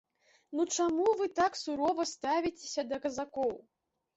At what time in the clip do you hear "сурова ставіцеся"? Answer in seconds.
1.63-2.89